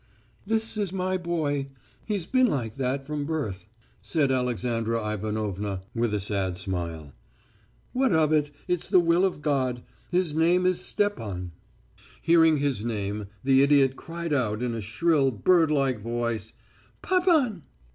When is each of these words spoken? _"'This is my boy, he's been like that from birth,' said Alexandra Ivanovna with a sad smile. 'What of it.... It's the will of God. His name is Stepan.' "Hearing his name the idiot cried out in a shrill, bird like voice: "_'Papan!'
_"'This 0.47 0.77
is 0.77 0.91
my 0.91 1.15
boy, 1.15 1.67
he's 2.03 2.25
been 2.25 2.47
like 2.47 2.73
that 2.73 3.05
from 3.05 3.23
birth,' 3.23 3.67
said 4.01 4.31
Alexandra 4.31 5.13
Ivanovna 5.13 5.81
with 5.93 6.11
a 6.11 6.19
sad 6.19 6.57
smile. 6.57 7.11
'What 7.93 8.11
of 8.11 8.33
it.... 8.33 8.49
It's 8.67 8.89
the 8.89 8.99
will 8.99 9.23
of 9.23 9.43
God. 9.43 9.83
His 10.09 10.33
name 10.33 10.65
is 10.65 10.81
Stepan.' 10.81 11.51
"Hearing 12.19 12.57
his 12.57 12.83
name 12.83 13.27
the 13.43 13.61
idiot 13.61 13.95
cried 13.95 14.33
out 14.33 14.63
in 14.63 14.73
a 14.73 14.81
shrill, 14.81 15.29
bird 15.29 15.69
like 15.69 15.99
voice: 15.99 16.51
"_'Papan!' 17.03 17.61